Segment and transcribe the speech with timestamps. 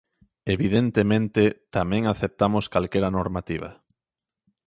[0.55, 1.43] Evidentemente,
[1.75, 3.69] tamén aceptamos calquera normativa.